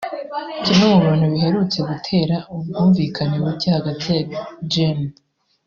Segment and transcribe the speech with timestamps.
[0.65, 4.21] Kimwe mu bintu biherutse gutera ubwumvikane buke hagati ya
[4.71, 4.99] Gen